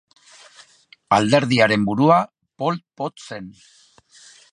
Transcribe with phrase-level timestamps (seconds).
[1.17, 2.17] Alderdiaren burua
[2.63, 3.53] Pol Pot zen.